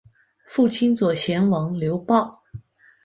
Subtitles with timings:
[0.47, 2.41] 父亲左贤王刘豹。